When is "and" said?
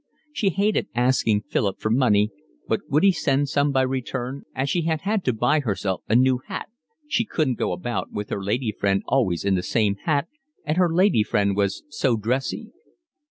10.65-10.77